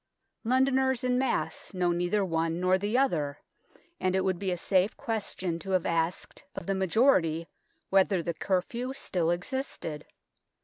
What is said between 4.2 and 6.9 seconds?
would be a safe question to have asked of the